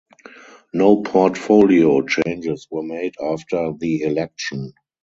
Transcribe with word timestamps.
No 0.73 1.03
portfolio 1.03 2.01
changes 2.01 2.67
were 2.71 2.81
made 2.81 3.13
after 3.23 3.73
the 3.77 4.01
election. 4.01 4.73